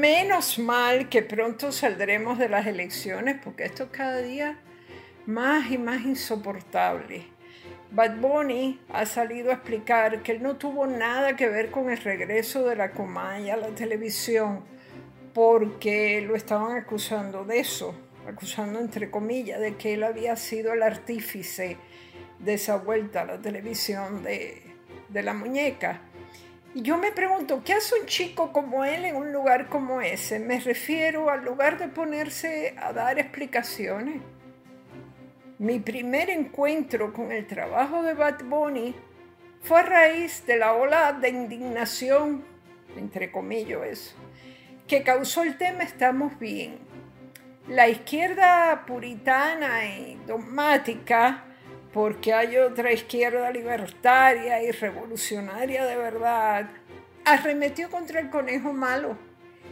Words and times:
Menos 0.00 0.58
mal 0.58 1.10
que 1.10 1.20
pronto 1.20 1.72
saldremos 1.72 2.38
de 2.38 2.48
las 2.48 2.66
elecciones 2.66 3.38
porque 3.44 3.64
esto 3.64 3.82
es 3.82 3.90
cada 3.90 4.22
día 4.22 4.58
más 5.26 5.70
y 5.70 5.76
más 5.76 6.00
insoportable. 6.00 7.26
Bad 7.90 8.16
Bunny 8.16 8.80
ha 8.88 9.04
salido 9.04 9.50
a 9.50 9.56
explicar 9.56 10.22
que 10.22 10.32
él 10.32 10.42
no 10.42 10.56
tuvo 10.56 10.86
nada 10.86 11.36
que 11.36 11.50
ver 11.50 11.70
con 11.70 11.90
el 11.90 11.98
regreso 11.98 12.66
de 12.66 12.76
la 12.76 12.92
Comay 12.92 13.50
a 13.50 13.58
la 13.58 13.68
televisión 13.74 14.64
porque 15.34 16.22
lo 16.22 16.34
estaban 16.34 16.78
acusando 16.78 17.44
de 17.44 17.60
eso, 17.60 17.94
acusando 18.26 18.80
entre 18.80 19.10
comillas 19.10 19.60
de 19.60 19.76
que 19.76 19.92
él 19.92 20.02
había 20.02 20.34
sido 20.36 20.72
el 20.72 20.82
artífice 20.82 21.76
de 22.38 22.54
esa 22.54 22.76
vuelta 22.76 23.20
a 23.20 23.26
la 23.26 23.42
televisión 23.42 24.22
de, 24.22 24.62
de 25.10 25.22
la 25.22 25.34
muñeca. 25.34 26.00
Yo 26.74 26.98
me 26.98 27.10
pregunto, 27.10 27.62
¿qué 27.64 27.72
hace 27.72 27.96
un 27.98 28.06
chico 28.06 28.52
como 28.52 28.84
él 28.84 29.04
en 29.04 29.16
un 29.16 29.32
lugar 29.32 29.66
como 29.66 30.00
ese? 30.00 30.38
Me 30.38 30.60
refiero 30.60 31.28
al 31.28 31.44
lugar 31.44 31.78
de 31.78 31.88
ponerse 31.88 32.76
a 32.78 32.92
dar 32.92 33.18
explicaciones. 33.18 34.22
Mi 35.58 35.80
primer 35.80 36.30
encuentro 36.30 37.12
con 37.12 37.32
el 37.32 37.48
trabajo 37.48 38.04
de 38.04 38.14
Bad 38.14 38.44
Bunny 38.44 38.94
fue 39.62 39.80
a 39.80 39.82
raíz 39.82 40.46
de 40.46 40.58
la 40.58 40.74
ola 40.74 41.12
de 41.12 41.30
indignación, 41.30 42.44
entre 42.96 43.32
comillas 43.32 43.80
eso, 43.84 44.14
que 44.86 45.02
causó 45.02 45.42
el 45.42 45.58
tema 45.58 45.82
Estamos 45.82 46.38
Bien. 46.38 46.78
La 47.66 47.88
izquierda 47.88 48.84
puritana 48.86 49.86
y 49.86 50.20
dogmática 50.24 51.46
porque 51.92 52.32
hay 52.32 52.56
otra 52.56 52.92
izquierda 52.92 53.50
libertaria 53.50 54.62
y 54.62 54.70
revolucionaria 54.70 55.84
de 55.84 55.96
verdad, 55.96 56.70
arremetió 57.24 57.90
contra 57.90 58.20
el 58.20 58.30
conejo 58.30 58.72
malo. 58.72 59.16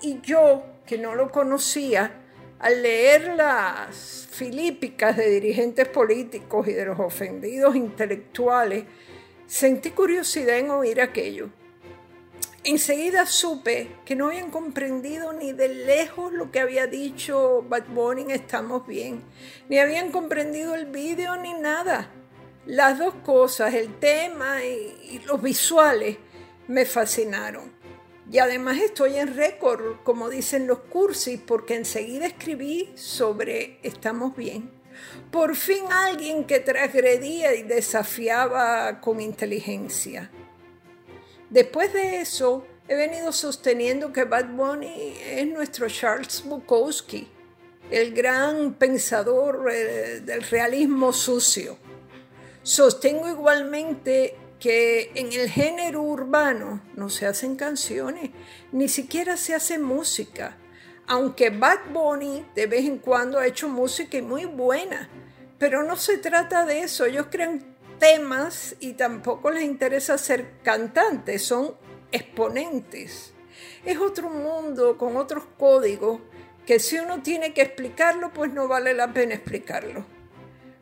Y 0.00 0.20
yo, 0.20 0.64
que 0.86 0.98
no 0.98 1.14
lo 1.14 1.30
conocía, 1.30 2.12
al 2.58 2.82
leer 2.82 3.34
las 3.36 4.28
filípicas 4.30 5.16
de 5.16 5.30
dirigentes 5.30 5.88
políticos 5.88 6.68
y 6.68 6.72
de 6.72 6.84
los 6.86 6.98
ofendidos 6.98 7.76
intelectuales, 7.76 8.84
sentí 9.46 9.90
curiosidad 9.90 10.58
en 10.58 10.70
oír 10.70 11.00
aquello. 11.00 11.50
Enseguida 12.62 13.24
supe 13.24 13.96
que 14.04 14.14
no 14.14 14.26
habían 14.26 14.50
comprendido 14.50 15.32
ni 15.32 15.52
de 15.52 15.68
lejos 15.68 16.30
lo 16.30 16.50
que 16.50 16.60
había 16.60 16.86
dicho 16.86 17.64
Bad 17.66 17.86
Bunny 17.88 18.30
Estamos 18.32 18.86
Bien, 18.86 19.22
ni 19.70 19.78
habían 19.78 20.12
comprendido 20.12 20.74
el 20.74 20.84
vídeo 20.84 21.36
ni 21.36 21.54
nada. 21.54 22.10
Las 22.66 22.98
dos 22.98 23.14
cosas, 23.24 23.72
el 23.72 23.98
tema 23.98 24.62
y, 24.62 25.22
los 25.24 25.40
visuales, 25.40 26.18
me 26.68 26.84
fascinaron. 26.84 27.72
Y 28.30 28.38
además 28.38 28.76
estoy 28.78 29.16
en 29.16 29.34
récord, 29.34 29.96
como 30.04 30.28
dicen 30.28 30.66
los 30.66 30.80
cursis, 30.80 31.40
porque 31.40 31.76
enseguida 31.76 32.26
escribí 32.26 32.92
sobre 32.94 33.78
Estamos 33.82 34.36
Bien. 34.36 34.70
Por 35.30 35.56
fin 35.56 35.84
alguien 35.90 36.44
que 36.44 36.60
transgredía 36.60 37.54
y 37.54 37.62
desafiaba 37.62 39.00
con 39.00 39.18
inteligencia. 39.18 40.30
Después 41.50 41.92
de 41.92 42.20
eso, 42.20 42.64
he 42.86 42.94
venido 42.94 43.32
sosteniendo 43.32 44.12
que 44.12 44.24
Bad 44.24 44.50
Bunny 44.50 45.14
es 45.20 45.46
nuestro 45.48 45.88
Charles 45.88 46.44
Bukowski, 46.44 47.28
el 47.90 48.14
gran 48.14 48.74
pensador 48.74 49.68
eh, 49.72 50.20
del 50.20 50.42
realismo 50.42 51.12
sucio. 51.12 51.76
Sostengo 52.62 53.28
igualmente 53.28 54.36
que 54.60 55.10
en 55.16 55.32
el 55.32 55.48
género 55.48 56.02
urbano 56.02 56.82
no 56.94 57.08
se 57.08 57.26
hacen 57.26 57.56
canciones, 57.56 58.30
ni 58.70 58.88
siquiera 58.88 59.36
se 59.36 59.54
hace 59.54 59.78
música, 59.78 60.56
aunque 61.08 61.50
Bad 61.50 61.90
Bunny 61.92 62.46
de 62.54 62.66
vez 62.66 62.84
en 62.84 62.98
cuando 62.98 63.40
ha 63.40 63.46
hecho 63.46 63.68
música 63.68 64.18
y 64.18 64.22
muy 64.22 64.44
buena, 64.44 65.08
pero 65.58 65.82
no 65.82 65.96
se 65.96 66.18
trata 66.18 66.64
de 66.64 66.80
eso, 66.80 67.06
ellos 67.06 67.26
crean 67.30 67.69
temas 68.00 68.74
y 68.80 68.94
tampoco 68.94 69.52
les 69.52 69.62
interesa 69.62 70.18
ser 70.18 70.54
cantantes, 70.64 71.42
son 71.42 71.76
exponentes. 72.10 73.32
Es 73.84 73.98
otro 73.98 74.28
mundo 74.28 74.98
con 74.98 75.16
otros 75.16 75.44
códigos 75.56 76.20
que 76.66 76.80
si 76.80 76.98
uno 76.98 77.22
tiene 77.22 77.54
que 77.54 77.62
explicarlo, 77.62 78.32
pues 78.32 78.52
no 78.52 78.66
vale 78.66 78.94
la 78.94 79.12
pena 79.12 79.34
explicarlo. 79.34 80.04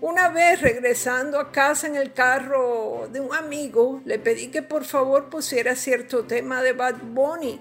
Una 0.00 0.28
vez 0.28 0.62
regresando 0.62 1.38
a 1.38 1.52
casa 1.52 1.86
en 1.86 1.96
el 1.96 2.14
carro 2.14 3.06
de 3.12 3.20
un 3.20 3.34
amigo, 3.34 4.00
le 4.06 4.18
pedí 4.18 4.48
que 4.48 4.62
por 4.62 4.84
favor 4.84 5.28
pusiera 5.28 5.76
cierto 5.76 6.24
tema 6.24 6.62
de 6.62 6.72
Bad 6.72 7.02
Bunny. 7.02 7.60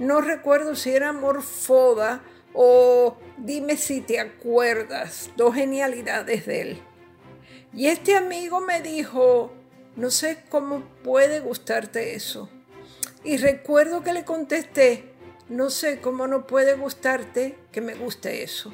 No 0.00 0.20
recuerdo 0.20 0.74
si 0.74 0.90
era 0.90 1.12
Morfoda 1.12 2.22
o 2.52 3.16
Dime 3.36 3.76
si 3.76 4.00
te 4.00 4.18
acuerdas, 4.18 5.30
dos 5.36 5.54
genialidades 5.54 6.46
de 6.46 6.60
él. 6.60 6.82
Y 7.72 7.86
este 7.88 8.16
amigo 8.16 8.60
me 8.60 8.80
dijo, 8.80 9.52
no 9.96 10.10
sé 10.10 10.44
cómo 10.48 10.82
puede 11.04 11.40
gustarte 11.40 12.14
eso. 12.14 12.48
Y 13.24 13.36
recuerdo 13.36 14.02
que 14.02 14.12
le 14.12 14.24
contesté, 14.24 15.12
no 15.48 15.70
sé 15.70 16.00
cómo 16.00 16.26
no 16.26 16.46
puede 16.46 16.74
gustarte 16.76 17.58
que 17.70 17.80
me 17.80 17.94
guste 17.94 18.42
eso. 18.42 18.72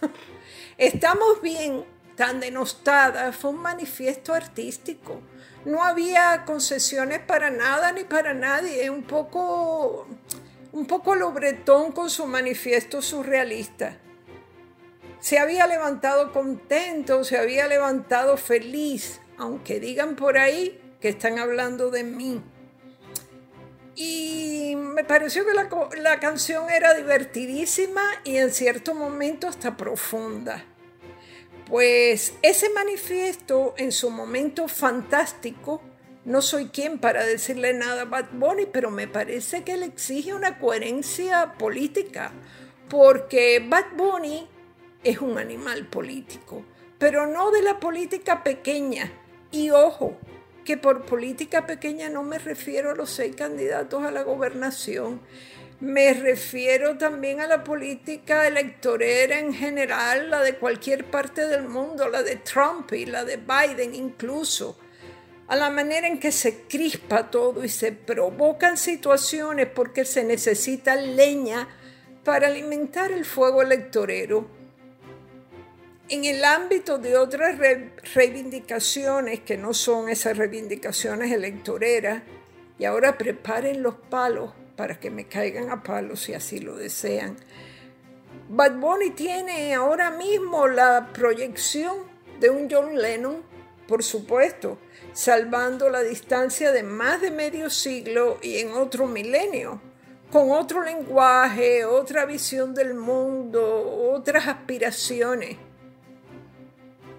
Estamos 0.78 1.42
bien, 1.42 1.84
tan 2.16 2.40
denostada, 2.40 3.32
fue 3.32 3.50
un 3.50 3.58
manifiesto 3.58 4.32
artístico. 4.32 5.20
No 5.66 5.84
había 5.84 6.44
concesiones 6.46 7.20
para 7.20 7.50
nada 7.50 7.92
ni 7.92 8.04
para 8.04 8.32
nadie, 8.32 8.88
un 8.88 9.02
poco, 9.02 10.06
un 10.72 10.86
poco 10.86 11.14
lobretón 11.14 11.92
con 11.92 12.08
su 12.08 12.26
manifiesto 12.26 13.02
surrealista 13.02 13.98
se 15.20 15.38
había 15.38 15.66
levantado 15.66 16.32
contento, 16.32 17.24
se 17.24 17.36
había 17.36 17.66
levantado 17.66 18.36
feliz, 18.36 19.20
aunque 19.36 19.78
digan 19.78 20.16
por 20.16 20.38
ahí 20.38 20.80
que 21.00 21.10
están 21.10 21.38
hablando 21.38 21.90
de 21.90 22.04
mí. 22.04 22.42
Y 23.94 24.76
me 24.76 25.04
pareció 25.04 25.44
que 25.44 25.52
la, 26.00 26.20
canción 26.20 26.70
era 26.70 26.94
divertidísima 26.94 28.02
y 28.24 28.36
en 28.36 28.50
cierto 28.50 28.94
momento 28.94 29.46
hasta 29.46 29.76
profunda. 29.76 30.64
Pues 31.66 32.32
ese 32.40 32.70
manifiesto 32.70 33.74
en 33.76 33.92
su 33.92 34.10
momento 34.10 34.68
fantástico, 34.68 35.82
no 36.24 36.40
soy 36.40 36.68
quien 36.68 36.98
para 36.98 37.24
decirle 37.24 37.74
nada 37.74 38.02
a 38.02 38.06
Bad 38.06 38.30
Bunny, 38.32 38.66
pero 38.66 38.90
me 38.90 39.06
parece 39.06 39.64
que 39.64 39.76
le 39.76 39.86
exige 39.86 40.32
una 40.32 40.58
coherencia 40.58 41.54
política, 41.58 42.32
porque 42.88 43.64
Bad 43.68 43.96
Bunny 43.96 44.48
es 45.02 45.20
un 45.20 45.38
animal 45.38 45.86
político, 45.86 46.64
pero 46.98 47.26
no 47.26 47.50
de 47.50 47.62
la 47.62 47.80
política 47.80 48.42
pequeña. 48.42 49.10
Y 49.50 49.70
ojo, 49.70 50.18
que 50.64 50.76
por 50.76 51.04
política 51.04 51.66
pequeña 51.66 52.08
no 52.08 52.22
me 52.22 52.38
refiero 52.38 52.90
a 52.90 52.94
los 52.94 53.10
seis 53.10 53.34
candidatos 53.34 54.04
a 54.04 54.10
la 54.10 54.22
gobernación, 54.22 55.20
me 55.80 56.12
refiero 56.12 56.98
también 56.98 57.40
a 57.40 57.46
la 57.46 57.64
política 57.64 58.46
electorera 58.46 59.38
en 59.38 59.54
general, 59.54 60.28
la 60.30 60.42
de 60.42 60.56
cualquier 60.56 61.06
parte 61.06 61.46
del 61.46 61.62
mundo, 61.62 62.08
la 62.08 62.22
de 62.22 62.36
Trump 62.36 62.92
y 62.92 63.06
la 63.06 63.24
de 63.24 63.38
Biden 63.38 63.94
incluso, 63.94 64.78
a 65.48 65.56
la 65.56 65.70
manera 65.70 66.06
en 66.06 66.20
que 66.20 66.30
se 66.30 66.64
crispa 66.68 67.30
todo 67.30 67.64
y 67.64 67.70
se 67.70 67.92
provocan 67.92 68.76
situaciones 68.76 69.66
porque 69.66 70.04
se 70.04 70.22
necesita 70.22 70.94
leña 70.96 71.66
para 72.24 72.48
alimentar 72.48 73.10
el 73.10 73.24
fuego 73.24 73.62
electorero 73.62 74.59
en 76.10 76.24
el 76.24 76.44
ámbito 76.44 76.98
de 76.98 77.16
otras 77.16 77.56
reivindicaciones 78.14 79.40
que 79.40 79.56
no 79.56 79.72
son 79.72 80.08
esas 80.08 80.36
reivindicaciones 80.36 81.30
electoreras, 81.30 82.24
y 82.80 82.84
ahora 82.84 83.16
preparen 83.16 83.82
los 83.82 83.94
palos 83.94 84.52
para 84.74 84.98
que 84.98 85.10
me 85.10 85.28
caigan 85.28 85.70
a 85.70 85.84
palos 85.84 86.22
si 86.22 86.34
así 86.34 86.58
lo 86.58 86.76
desean. 86.76 87.36
Bad 88.48 88.80
Bunny 88.80 89.10
tiene 89.10 89.74
ahora 89.74 90.10
mismo 90.10 90.66
la 90.66 91.12
proyección 91.12 91.98
de 92.40 92.50
un 92.50 92.68
John 92.68 93.00
Lennon, 93.00 93.44
por 93.86 94.02
supuesto, 94.02 94.78
salvando 95.12 95.90
la 95.90 96.02
distancia 96.02 96.72
de 96.72 96.82
más 96.82 97.20
de 97.20 97.30
medio 97.30 97.70
siglo 97.70 98.38
y 98.42 98.58
en 98.58 98.72
otro 98.72 99.06
milenio, 99.06 99.80
con 100.32 100.50
otro 100.50 100.82
lenguaje, 100.82 101.84
otra 101.84 102.24
visión 102.24 102.74
del 102.74 102.94
mundo, 102.94 104.10
otras 104.12 104.48
aspiraciones. 104.48 105.69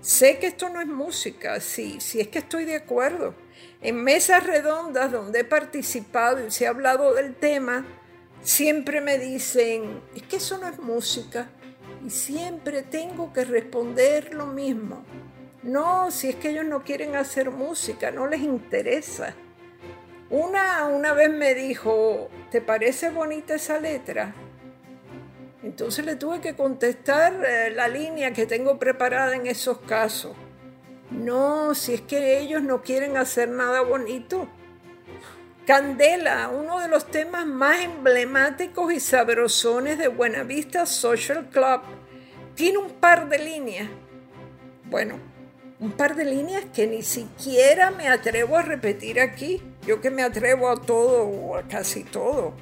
Sé 0.02 0.40
que 0.40 0.48
esto 0.48 0.70
no 0.70 0.82
es 0.82 0.88
música, 0.88 1.60
sí, 1.60 1.98
sí 2.00 2.20
es 2.20 2.28
que 2.28 2.40
estoy 2.40 2.66
de 2.66 2.76
acuerdo. 2.76 3.36
En 3.82 4.04
mesas 4.04 4.46
redondas 4.46 5.12
donde 5.12 5.42
he 5.42 5.44
participado 5.44 6.46
y 6.46 6.50
se 6.50 6.66
ha 6.66 6.72
hablado 6.72 7.14
del 7.14 7.36
tema, 7.36 7.86
siempre 8.42 9.00
me 9.00 9.20
dicen, 9.20 10.02
es 10.16 10.24
que 10.24 10.38
eso 10.38 10.58
no 10.58 10.68
es 10.68 10.80
música. 10.80 11.50
Y 12.04 12.10
siempre 12.10 12.82
tengo 12.82 13.32
que 13.32 13.46
responder 13.46 14.34
lo 14.34 14.48
mismo. 14.48 15.04
No, 15.62 16.10
si 16.10 16.30
es 16.30 16.36
que 16.36 16.50
ellos 16.50 16.66
no 16.66 16.84
quieren 16.84 17.16
hacer 17.16 17.52
música, 17.52 18.10
no 18.10 18.26
les 18.26 18.42
interesa. 18.42 19.36
Una 20.32 20.88
una 20.88 21.14
vez 21.14 21.30
me 21.30 21.54
dijo, 21.54 22.30
¿te 22.50 22.60
parece 22.60 23.12
bonita 23.12 23.54
esa 23.54 23.80
letra? 23.80 24.34
Entonces 25.64 26.06
le 26.06 26.16
tuve 26.16 26.42
que 26.42 26.56
contestar 26.56 27.34
eh, 27.46 27.72
la 27.72 27.88
línea 27.88 28.34
que 28.34 28.46
tengo 28.46 28.80
preparada 28.80 29.36
en 29.36 29.46
esos 29.46 29.80
casos. 29.80 30.36
No, 31.12 31.76
si 31.76 31.94
es 31.94 32.02
que 32.02 32.40
ellos 32.40 32.64
no 32.64 32.82
quieren 32.82 33.18
hacer 33.18 33.50
nada 33.50 33.82
bonito. 33.82 34.48
Candela, 35.68 36.50
uno 36.50 36.80
de 36.80 36.88
los 36.88 37.06
temas 37.06 37.46
más 37.46 37.82
emblemáticos 37.82 38.92
y 38.92 39.00
sabrosones 39.00 39.98
de 40.00 40.08
Buenavista 40.08 40.86
Social 40.86 41.50
Club, 41.50 41.82
tiene 42.56 42.80
un 42.80 42.90
par 42.90 43.30
de 43.30 43.38
líneas. 43.38 43.88
Bueno, 44.86 45.20
un 45.80 45.92
par 45.92 46.16
de 46.16 46.26
líneas 46.26 46.64
que 46.74 46.88
ni 46.88 47.04
siquiera 47.04 47.92
me 47.92 48.08
atrevo 48.08 48.58
a 48.58 48.64
repetir 48.64 49.20
aquí. 49.20 49.62
Yo 49.86 50.02
que 50.02 50.10
me 50.10 50.24
atrevo 50.24 50.70
a 50.70 50.82
todo 50.82 51.24
o 51.24 51.56
a 51.56 51.64
casi 51.64 52.04
todo. 52.04 52.54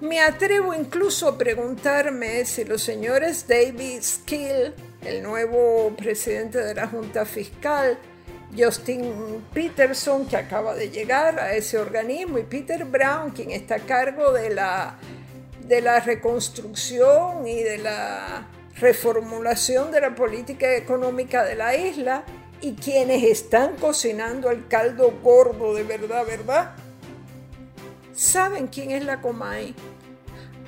Me 0.00 0.20
atrevo 0.20 0.74
incluso 0.74 1.26
a 1.26 1.38
preguntarme 1.38 2.44
si 2.44 2.64
los 2.66 2.82
señores 2.82 3.48
David 3.48 4.02
Skill, 4.02 4.74
el 5.02 5.22
nuevo 5.22 5.94
presidente 5.96 6.58
de 6.58 6.74
la 6.74 6.86
Junta 6.86 7.24
Fiscal, 7.24 7.98
Justin 8.54 9.42
Peterson, 9.54 10.26
que 10.26 10.36
acaba 10.36 10.74
de 10.74 10.90
llegar 10.90 11.40
a 11.40 11.54
ese 11.54 11.78
organismo, 11.78 12.38
y 12.38 12.42
Peter 12.42 12.84
Brown, 12.84 13.30
quien 13.30 13.52
está 13.52 13.76
a 13.76 13.80
cargo 13.80 14.32
de 14.32 14.50
la, 14.50 14.98
de 15.66 15.80
la 15.80 15.98
reconstrucción 16.00 17.46
y 17.46 17.62
de 17.62 17.78
la 17.78 18.48
reformulación 18.78 19.90
de 19.92 20.02
la 20.02 20.14
política 20.14 20.76
económica 20.76 21.42
de 21.42 21.54
la 21.54 21.74
isla, 21.74 22.22
y 22.60 22.74
quienes 22.74 23.22
están 23.22 23.76
cocinando 23.76 24.50
el 24.50 24.68
caldo 24.68 25.10
gordo 25.22 25.74
de 25.74 25.84
verdad, 25.84 26.26
¿verdad? 26.26 26.74
¿Saben 28.16 28.68
quién 28.68 28.92
es 28.92 29.04
la 29.04 29.20
Comay? 29.20 29.74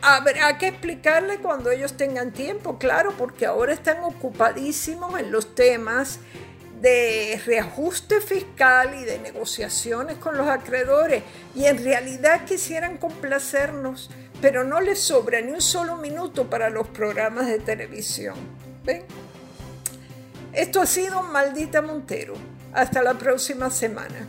Habrá 0.02 0.58
que 0.58 0.68
explicarle 0.68 1.38
cuando 1.38 1.70
ellos 1.70 1.96
tengan 1.96 2.30
tiempo, 2.30 2.78
claro, 2.78 3.14
porque 3.16 3.46
ahora 3.46 3.72
están 3.72 4.04
ocupadísimos 4.04 5.18
en 5.18 5.32
los 5.32 5.54
temas 5.54 6.20
de 6.82 7.40
reajuste 7.46 8.20
fiscal 8.20 8.94
y 8.94 9.04
de 9.04 9.18
negociaciones 9.18 10.18
con 10.18 10.36
los 10.36 10.46
acreedores 10.46 11.24
y 11.54 11.64
en 11.64 11.82
realidad 11.82 12.44
quisieran 12.44 12.98
complacernos, 12.98 14.10
pero 14.42 14.62
no 14.62 14.82
les 14.82 15.00
sobra 15.00 15.40
ni 15.40 15.50
un 15.50 15.62
solo 15.62 15.96
minuto 15.96 16.50
para 16.50 16.68
los 16.68 16.86
programas 16.88 17.46
de 17.46 17.60
televisión. 17.60 18.36
¿Ven? 18.84 19.04
Esto 20.52 20.82
ha 20.82 20.86
sido 20.86 21.22
Maldita 21.22 21.80
Montero. 21.80 22.34
Hasta 22.74 23.02
la 23.02 23.14
próxima 23.14 23.70
semana. 23.70 24.28